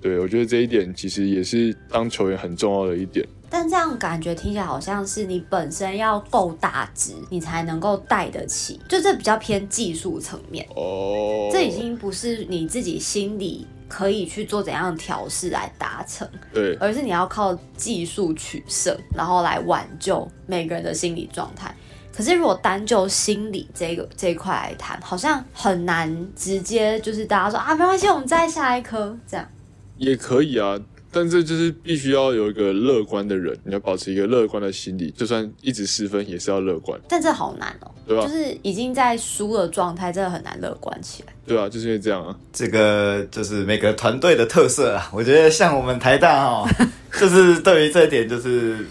[0.00, 3.26] 对我觉得这一点其实也是当球员很重要的一点。
[3.52, 10.64] 但这样感觉听起来好像是你本身要够大只，你才能够带得起，就这比较偏技术层面。
[10.76, 21.74] 哦，这已经不是你自己心里可以去做怎样的调试来达成，对而是你要靠技术取胜，然后来挽救每个人的心理状态。
[22.12, 29.44] 可是如果单就心理这个这一块来谈，好像很难直接就是大家说啊，没关系，我们再下一颗这样。
[30.00, 30.76] 也可以啊，
[31.12, 41.32] 但这就是必须要有一个乐观的人，你要保持一个乐观的心理，就算一直失分也是要乐观，但这好难哦，对吧就是已经在输的状态，真的很难乐观起来。
[41.46, 42.34] 对啊，就是因为这样啊。
[42.52, 45.10] 这个就是每个团队的特色啊。
[45.12, 46.70] 我觉得像我们台大哈，
[47.20, 48.86] 就是对于这一点，就是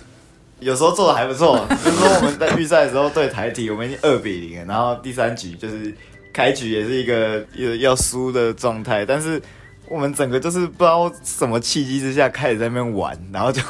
[0.59, 1.65] 有时候做的还不错。
[1.69, 5.93] 比如说我们在预赛的时候对台体，我们已经二比零了，然后第三局就是
[6.33, 9.41] 开局也是一个要要输的状态，但是
[9.89, 13.61] 我们整个就是不知道什么契机之下开始在那边玩，然后就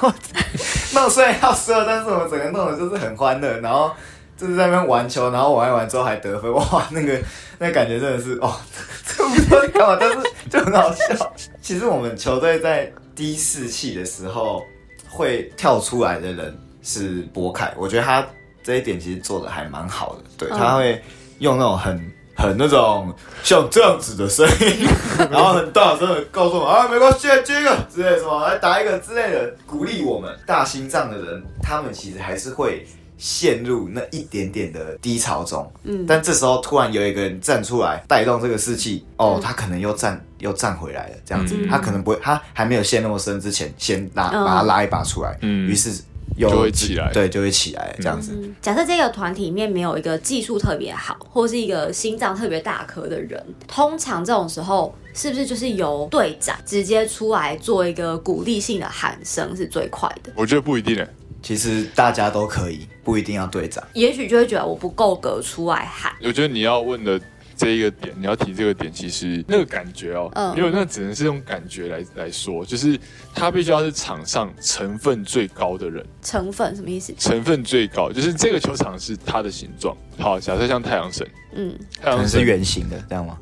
[0.93, 3.91] 弄虽然要输了，但是我们整个弄的就是很欢乐，然后。
[4.39, 7.19] 就是在那边玩球，然后玩一玩之后还得分，哇，那个
[7.60, 8.55] 那感觉真的是哦，
[9.05, 10.17] 这不知道干嘛，但是
[10.49, 11.34] 就很好笑。
[11.62, 14.63] 其实我们球队在低士气的时候
[15.10, 18.25] 会跳出来的人是博凯，我觉得他
[18.63, 21.03] 这一点其实做的还蛮好的，对，嗯他会
[21.39, 22.01] 用那种很。
[22.39, 24.88] 很那种像这样子的声音，
[25.30, 30.34] 然后很大声的告诉我们啊，没关系，接一个之类的什么，来打一个之类的，鼓励我们。
[30.45, 36.06] 大心脏的人，他们其实还是会陷入那一点点的低潮中，嗯。
[36.08, 41.67] 但这时候突然有一个人站出来带动这个士气，哦，嗯他可能又站又站回来了，这样子，嗯。
[41.69, 44.45] 他可能不会，他还没有陷那么深之前，先拉嗯。
[44.45, 45.67] 把他拉一把出来，嗯。
[45.67, 46.02] 于是
[46.37, 48.31] 又就会起来对，就会起来这样子。
[48.35, 60.31] 嗯，假设这个团体里面没有一个技术特别好，或是一个心脏特别大颗的人，通常这种时候是不是就是由队长直接出来做一个鼓励性的喊声是最快的？
[60.35, 61.07] 我觉得不一定诶，
[61.41, 63.83] 其实大家都可以，不一定要队长。
[63.93, 67.19] 也许就会觉得我不够格出来喊，我觉得你要问的
[67.59, 70.55] 这一个点，你要提这个点，其实那个感觉哦，嗯。
[70.55, 72.97] 因为那只能是用感觉来来说，就是
[73.35, 77.13] 他必须要是场上成分最高的人，成分什么意思？
[77.17, 79.93] 成分最高，就是这个球场是他的形状。
[80.17, 82.39] 好，假设像太阳神，嗯，太阳神。
[82.39, 83.37] 是，圆形的，这样吗？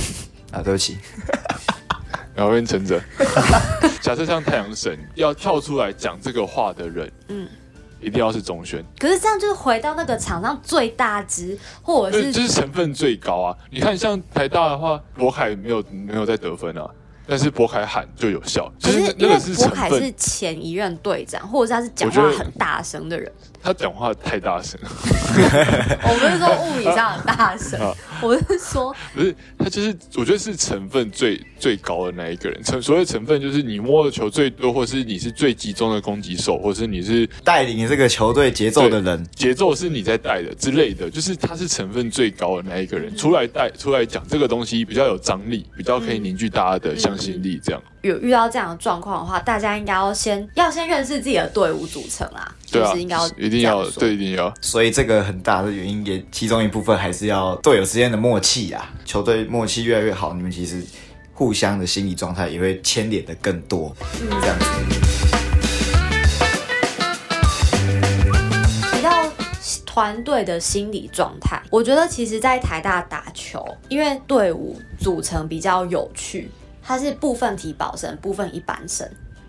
[0.50, 0.96] 啊，对不起，
[2.34, 2.98] 然后变成着，
[4.00, 7.48] 假设像太阳神要跳出来讲这个话的人，嗯嗯，
[8.00, 8.84] 一定要是中选。
[8.98, 13.56] 可是这样就是回到那个场上最大值，或者是就是成分最高啊！
[13.70, 16.88] 你看，像台大的话，博凯没有没有在得分啊，
[17.26, 23.30] 但是博凯喊就有效，可就是是因为那个是博凯是，前一任队长，或者是他是讲话很大声的人。
[23.68, 24.80] 他讲话太大声。
[24.80, 24.88] 了，
[26.02, 32.62] 我不是说物理上很大声啊，我是说不是他就是我觉得是成分最最高的那一个人。
[32.64, 43.14] 成所谓成分就是你摸的球最多，或是你是最集中的攻击手，或是你是带领这个球队节奏的人，节奏是你在带的之类的，就是他是成分最高的那一个人。
[43.18, 47.82] 出来带出来讲这个东西比较有张力，比较可以凝聚大家的向心力，这样。
[48.00, 54.52] 有遇到这样的状况的话，大家应该要先要先认识自己的队伍组成啦，对啊就是应该要，一定要对，一定要。
[54.60, 60.82] 所以这个很大的原因也其中一部分还是要队友之间的默契啊，球队默契越来越好，你们其实
[61.32, 63.94] 互相的心理状态也会牵连的更多，
[64.40, 64.64] 这样子。
[68.92, 69.30] 提到
[69.86, 76.50] 团队的心理状态，我觉得其实，在台大打球，因为队伍组成比较有趣，
[76.82, 79.08] 它是部分体保生，部分一般生。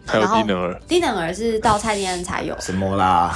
[0.10, 3.34] 还有然后低能儿，低能儿是到菜店才有，什么啦？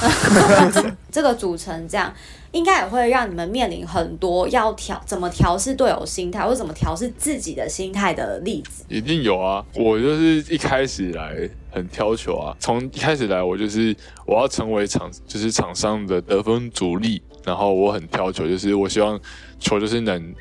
[1.11, 2.11] 这个组成这样，
[2.51, 8.83] 应该也会让你们面临很多要调怎么调试队友心态，或者怎么调试自己的心态的例子。
[8.89, 9.63] 一定有啊！
[9.75, 19.19] 我就是一开始来很挑球啊，从一开始来我就是我要成为场就是场上的得分主力，然后我很挑球，就是我希望
[19.59, 20.33] 球就是能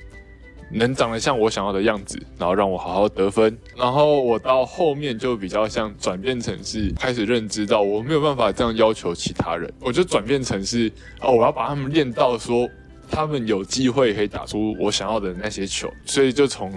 [0.73, 3.57] 能长得像我想要的样子，然后让我好好得分。
[3.77, 12.69] 然后我到后面就比较像转变成是开始认知到我没有办法这样要求其他人，我就转变成是哦，我要把他们练到说。
[13.15, 16.73] 他们有机会可以打出我想要的那些球，所以就从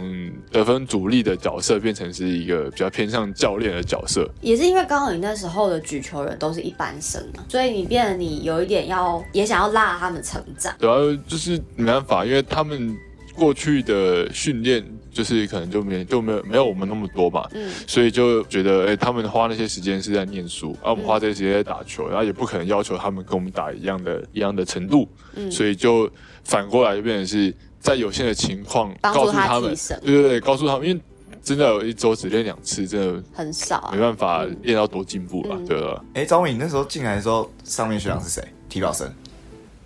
[0.52, 4.30] 得分主力的角色变成是一个比较偏向教练的角色。
[4.42, 10.76] 也是因为刚好你那时候的举球人都是一般生嘛，所以你变得你有一点要也想要拉他们成长。
[10.78, 12.94] 主要就是没办法，因为他们
[13.36, 26.10] 过去的训练就是可能就没就没有没有我们那么多嘛，嗯所以就觉得哎、他们花那些时间是在念书，而、我们花这些时间在打球，然后也不可能要求他们跟我们打一样的一样的程度，嗯，所以就
[26.44, 31.02] 反过来就变成是在有限的情况告诉他们对对对，告诉他们，因为
[31.44, 34.00] 真的有一周只练两次，真的很少啊没。
[34.00, 36.04] 办法练到多进步了，嗯对吧？
[36.16, 38.44] 哎，张伟，你那时候进来的时候，上面学长是谁？
[38.68, 39.08] 体保生。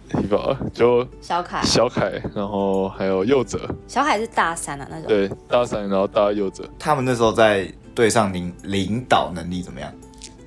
[0.10, 5.08] 体保就小凯，小凯，然后还有佑哲，小凯是大三啊那种。
[5.08, 9.92] 对，大三，然后大佑哲，他们那时候在队上领领导能力怎么样？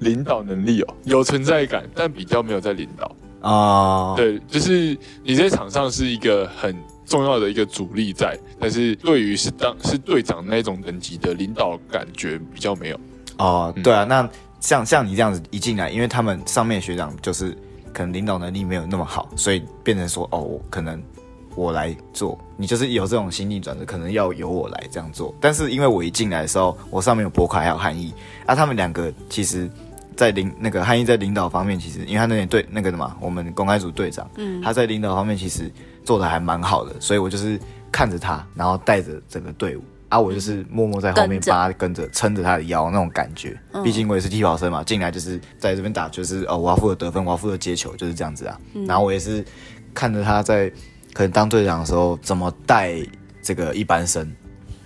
[0.01, 3.15] 领导能力哦，有存在感，但比较没有在领导。
[3.43, 13.01] 哦，对，就是你在场上是一个很重要的一个主力在，但是对于是当是队长那种等级的领导感觉比较没有。
[13.39, 14.29] 哦，嗯对啊，那
[14.61, 17.57] 像像你这样子一进来，因为他们上面学长就是
[17.93, 21.03] 可能领导能力没有那么好，所以变成说哦，我可能
[21.55, 25.35] 我来做，你就是有这种心理转折，可能要由我来这样做。
[25.41, 28.13] 但是因为我一进来的时候，我上面有博凯还有汉译，
[28.47, 29.71] 啊，他们两个其实。
[30.15, 35.73] 在领那个汉译在领导方面，其实因为他那年队那个的嘛，我们公开组队长，嗯他在领导方面其实
[36.05, 37.59] 做的还蛮好的，所以我就是
[37.91, 43.59] 看着他，然后带着整个队伍啊，我就是默默在后面跟着帮他跟着撑着他的腰那种感觉。
[43.73, 48.61] 嗯毕竟我也是替跑生嘛，进来就是在这边打，就是哦，我要负责得分，我要负责接球，就是这样子啊。
[48.75, 49.43] 嗯然后我也是
[49.95, 50.71] 看着他在
[51.15, 52.95] 可能当队长的时候怎么带
[53.43, 54.31] 这个一般生，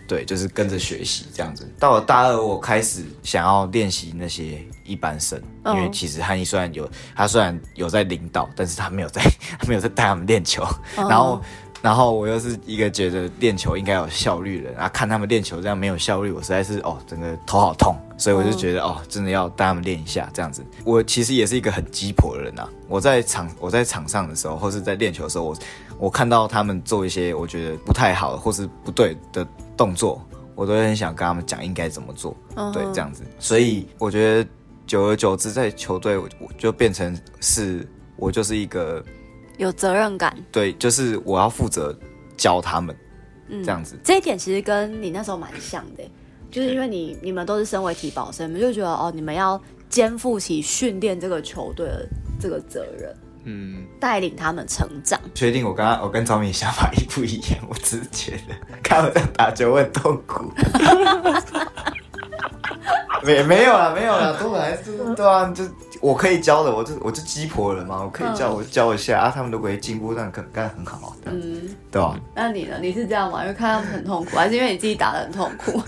[0.07, 1.69] 对，就是跟着学习这样子。
[1.81, 9.21] 到了大二，我开始想要练习那些一般生，因嗯为其实汉译虽然有他虽然有在领导，但是他没有在
[9.59, 10.65] 他没有在带他们练球，
[10.97, 11.43] 嗯然后。
[11.87, 20.67] 然后我又是一个觉得练球应该有效率的人，啊，看他们练球这样没有效率，我实在是哦，整个头好痛，所以我就觉得、哦，真的要带他们练一下这样子。
[20.83, 25.57] 我其实也是一个很鸡婆的人啊，我在场我在场上的时候，或是在练球的时候，我
[26.01, 29.47] 我看到他们做一些我觉得不太好或是不对的
[29.77, 30.21] 动作，
[30.57, 32.37] 我都会很想跟他们讲应该怎么做。
[32.57, 33.23] 嗯对，这样子。
[33.39, 34.51] 所以我觉得
[34.89, 39.05] 久而久之，在球队我我就变成是我就是一个
[39.57, 41.97] 有责任感，对，就是我要负责
[42.37, 42.95] 教他们
[43.49, 43.97] 嗯，这样子。
[44.05, 46.03] 这一点其实跟你那时候蛮像的，
[46.51, 52.09] 就是因为你你们都是身为体保生，你们就觉得哦，你们要肩负起训练这个球队的
[52.41, 55.21] 这个责任，嗯，带领他们成长。
[55.35, 57.67] 确定我刚刚我跟张敏想法一不一样？
[57.69, 60.53] 我只是觉得看我这样打球会很痛苦。
[63.25, 65.65] 没没有啦，没有啦，都本来就是对啊，就
[66.01, 72.15] 我可以教的，我就我就鸡婆人嘛，我可以教，我就教一下啊，他们如果会进步，那干干很好嗯，对吧？
[72.35, 72.77] 那你呢？
[72.81, 73.43] 你是这样吗？
[73.43, 75.73] 因为看他们很痛苦，还是因为你自己打的很痛苦？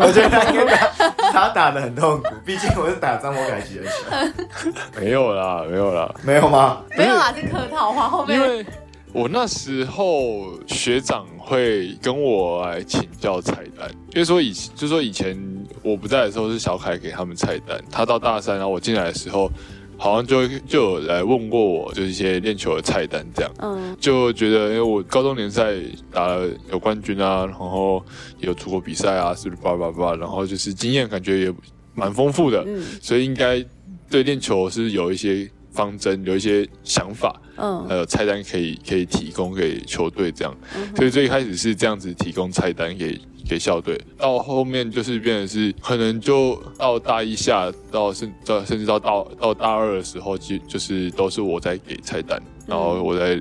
[0.00, 6.82] 我觉得他应该打他打的很痛苦，毕竟我是打张博凯奇的球， 没有啦，没有啦，没有吗？
[6.96, 8.08] 没有啦，是客套话。
[8.08, 8.64] 后面因为
[9.12, 15.36] 我那时候学长会跟我来请教菜单，因为说以就说以前
[15.82, 19.50] 我不在的时候是小凯给他们菜单，他到大三然后我进来的时候，
[19.96, 23.52] 好像就就有来问过我，就是一些练球的菜单这样。
[23.58, 25.74] 嗯就觉得，因为我高中联赛
[26.10, 28.02] 打了有冠军啊，然后
[28.38, 31.54] 也有出国比赛啊，是不是叭叭叭，然后就是经验感觉也
[31.94, 33.62] 蛮丰富的，嗯所以应该
[34.08, 40.56] 对练球是有一些方针，有一些想法，嗯还有菜单可以可以提供给球队这样。
[40.76, 53.36] 嗯所以最开始是这样子提供菜单给给校队，到后面就是变成是可能就到大一下，到甚到甚至到到到大二的时候，就就是都是我在给菜单，然后我在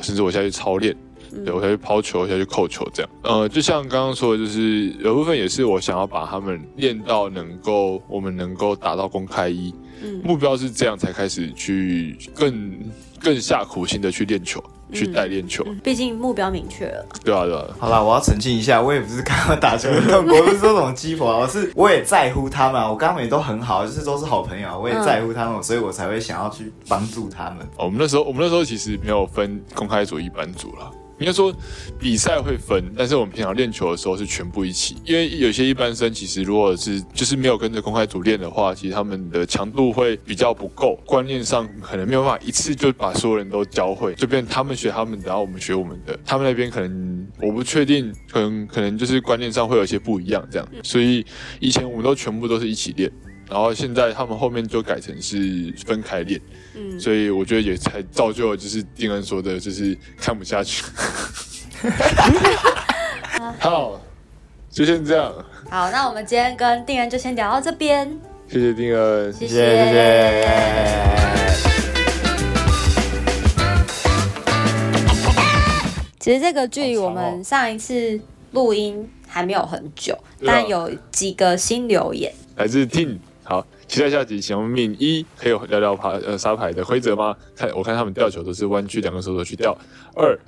[0.00, 0.96] 甚至我下去操练。
[1.44, 3.10] 对，我下去抛球，下去扣球，这样。
[3.22, 12.80] 呃，就像刚刚说的，就是有部分也是我想要把他们练到能够，我们能够达到公开一，嗯目标是这样才开始去更
[13.20, 17.06] 更下苦心的去练球，去带练球，嗯，毕竟目标明确了。
[17.24, 17.64] 对啊，对啊。
[17.78, 27.58] 好啦，我要澄清一下，我也不是刚刚打球很痛苦，我不是说什么鸡婆啊， 我是我也在乎他们啊，我跟他们也都很好，就是都是好朋友啊，我也在乎他们，所以我才会想要去帮助他们。
[27.76, 30.90] 哦我们那时候，我们那时候其实没有分公开组、一般组啦。
[31.18, 31.52] 应该说
[31.98, 34.96] 比赛会分，但是我们平常练球的时候是全部一起。
[35.04, 46.18] 因为有些一般生其实如果是就是没有跟着公开组练的话，其实他们的强度会比较不够，观念上可能没有办法一次就把所有人都教会，就变他们学他们的，然后我们学我们的。
[46.24, 50.68] 他们那边可能我不确定，可能可能就是观念上会有一些不一样这样。
[50.82, 51.24] 所以
[51.58, 53.10] 以前我们都全部都是一起练。
[53.50, 56.38] 然后现在他们后面就改成是分开练，
[56.74, 60.84] 嗯，所以我觉得也才造就了就是丁恩说的，就是看不下去。
[63.58, 63.98] 好，
[64.70, 65.32] 就先这样，
[65.70, 68.20] 好，那我们今天跟定恩就先聊到这边，
[68.50, 70.48] 谢谢丁恩，谢谢谢谢谢。
[76.20, 78.20] 其其实这个距离我们上一次
[78.50, 82.30] 录音还没有很久，但有几个新留言。
[82.56, 83.16] 来自 Tin。
[83.48, 84.38] 好，期待下集。
[84.38, 87.34] 请问命一可以聊聊爬呃沙牌的规则吗？
[87.56, 89.74] 看我看他们吊球都是弯曲两个手肘去吊。
[90.14, 90.38] 二，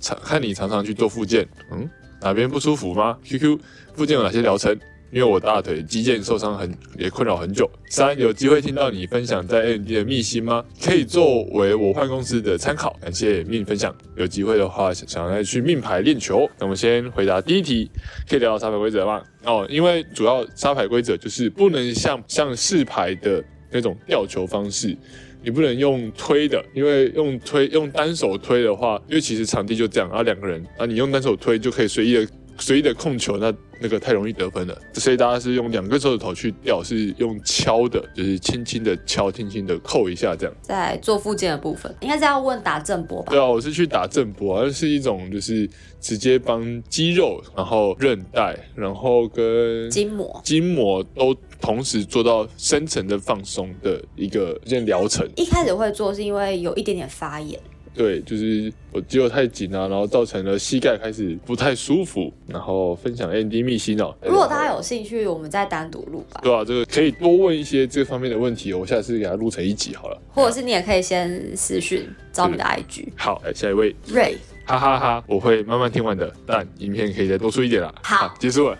[0.00, 1.86] 常看你常常去做复健，嗯，
[2.22, 3.58] 哪边不舒服吗？QQ
[3.92, 4.74] 复健有哪些疗程？
[5.10, 7.70] 因为我大腿肌腱受伤很也困扰很久。
[7.88, 10.64] 三，有机会听到你分享在 AMD 的秘辛吗？
[10.82, 12.96] 可以作为我换公司的参考。
[13.00, 16.48] 感谢命分享，有机会的话想想要去命牌练球。
[16.58, 17.90] 那我们先回答第一题，
[18.28, 19.22] 可以聊聊沙排规则吗？
[19.44, 24.96] 哦，因为主要沙排规则就是不能像像试牌的那种吊球方式。
[25.42, 32.26] 你不能用推的，因为用推用单手推的话，因为其实场地就这样，然后两个人，啊，你用单手推就可以随意的
[32.58, 34.76] 随意的控球，那那个太容易得分了。
[34.94, 40.54] 所以大家是用两个手指头去吊，是用敲的，就是轻轻的敲，轻轻的扣一下这样。
[40.62, 43.38] 在做附件的部分，应该是要问打正波吧对？
[43.38, 45.68] 啊，我是去打正波，而是一种就是
[46.00, 55.28] 直接帮肌肉，然后韧带，然后跟筋膜筋膜都同时做到深层的放松的一个一件疗程。
[55.36, 57.60] 一开始会做是因为有一点点发炎，
[57.96, 64.14] 对，就是我肌肉太紧啊，然后造成了膝盖开始不太舒服，然后分享 ND 密辛哦。
[64.22, 66.40] 如果大家有兴趣，我们再单独录吧。
[66.42, 70.20] 对啊，这个可以多问一些这方面的问题哦，我下次给它录成一集好了。
[70.34, 74.36] 或者是你也可以先私讯找你的 IG 好，来下一位，Ray，。
[74.66, 77.94] 哈哈哈我会慢慢听完的，但影片可以再多出一点啦。
[78.02, 78.78] 好结束了。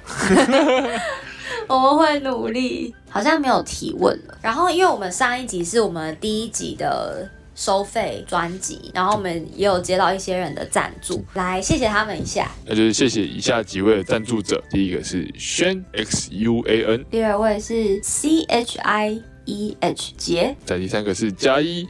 [1.69, 2.95] 我们会努力。
[3.09, 4.37] 好像没有提问了。
[4.43, 7.27] 然后，因为我们上一集是我们第一集的
[7.57, 12.49] 收费专辑，然后我们也有接到一些人的赞助，来谢谢他们一下。
[12.67, 21.89] 那就是谢谢以下几位的赞助者，第一个是轩 X U A N，第二位是 C H I E H 杰，再第三个是加一，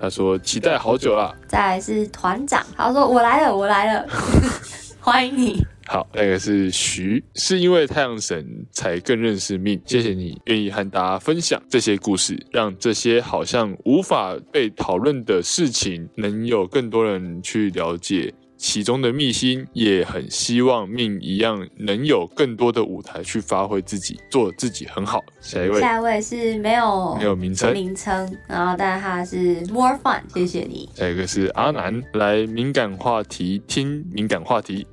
[0.00, 1.34] 他说期待好久了。
[1.46, 4.06] 再来是团长，他说我来了，我来了，
[5.00, 5.64] 欢迎你。
[5.90, 9.80] 好，那个是徐，是因为太阳神才更认识命。
[9.86, 19.66] 谢谢你愿意和大家分享这些故事，让这些好像无法被讨论的事情，能有更多人去了解其中的秘辛。
[19.72, 25.24] 也很希望命一样能有更多的舞台去发挥自己，做自己很好。
[25.40, 30.86] 下一位下一位是没有没有名称，名称，然后但他是 more fun，谢谢你。
[30.94, 34.86] 下一个是阿南，来敏感话题听敏感话题。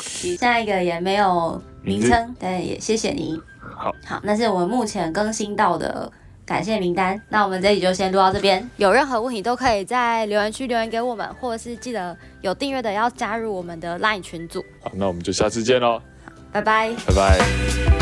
[0.00, 3.40] 下一个也没有名称，但也谢谢你。
[3.60, 6.10] 好，好，那是我们目前更新到的
[6.44, 7.20] 感谢名单。
[7.28, 14.64] 那我们这里就先录到这边，有任何问题都可以在留言区留言给我们，或者是记得有订阅的要加入我们的 LINE 群组。
[14.82, 16.00] 好，那我们就下次见喽，
[16.52, 16.92] 拜拜。
[17.06, 17.99] 拜拜。